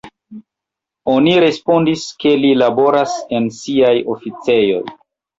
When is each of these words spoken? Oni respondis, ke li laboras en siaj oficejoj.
Oni 1.15 1.33
respondis, 1.43 2.05
ke 2.23 2.31
li 2.45 2.53
laboras 2.61 3.13
en 3.41 3.51
siaj 3.59 3.93
oficejoj. 4.15 4.81